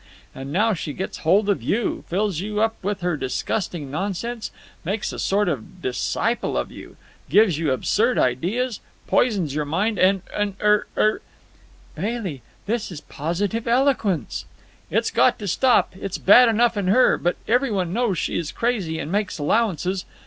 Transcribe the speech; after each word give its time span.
And 0.33 0.51
now 0.51 0.73
she 0.73 0.93
gets 0.93 1.19
hold 1.19 1.47
of 1.47 1.61
you, 1.61 2.03
fills 2.07 2.39
you 2.39 2.59
up 2.59 2.73
with 2.83 3.01
her 3.01 3.15
disgusting 3.15 3.91
nonsense, 3.91 4.49
makes 4.83 5.13
a 5.13 5.19
sort 5.19 5.47
of 5.47 5.79
disciple 5.79 6.57
of 6.57 6.71
you, 6.71 6.97
gives 7.29 7.59
you 7.59 7.71
absurd 7.71 8.17
ideas, 8.17 8.79
poisons 9.05 9.53
your 9.53 9.65
mind, 9.65 9.99
and—er—er——" 9.99 11.21
"Bailey! 11.93 12.41
This 12.65 12.91
is 12.91 13.01
positive 13.01 13.67
eloquence!" 13.67 14.45
"It's 14.89 15.11
got 15.11 15.37
to 15.37 15.47
stop. 15.47 15.93
It's 15.95 16.17
bad 16.17 16.49
enough 16.49 16.75
in 16.77 16.87
her; 16.87 17.15
but 17.19 17.35
every 17.47 17.69
one 17.69 17.93
knows 17.93 18.17
she 18.17 18.39
is 18.39 18.51
crazy, 18.51 18.97
and 18.97 19.11
makes 19.11 19.37
allowances. 19.37 20.05